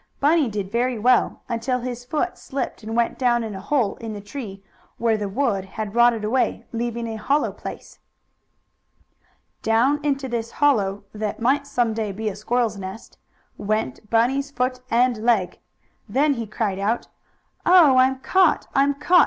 [0.19, 4.13] Bunny did very well until his foot slipped and went down in a hole in
[4.13, 4.63] the tree,
[4.97, 7.99] where the wood had rotted away, leaving a hollow place.
[9.61, 13.19] Down into this hollow, that might some day be a squirrel's nest,
[13.59, 15.59] went Bunny's foot and leg.
[16.09, 17.07] Then he cried out:
[17.63, 18.65] "Oh, I'm caught!
[18.73, 19.19] I'm caught!